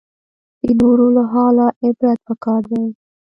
د 0.65 0.67
نورو 0.79 1.05
له 1.15 1.23
حاله 1.33 1.67
عبرت 1.83 2.19
پکار 2.27 2.61
دی 2.71 2.83